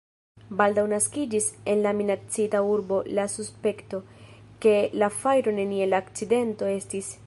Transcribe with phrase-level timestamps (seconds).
[0.61, 4.03] Baldaŭ naskiĝis en la minacita urbo la suspekto,
[4.65, 7.19] ke la fajro neniel akcidento estis.